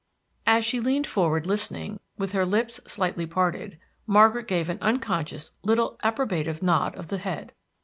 [0.47, 3.77] '"As she leaned forward listening, with her lips slightly parted,
[4.07, 7.51] Margaret gave an unconscious little approbative nod of the head.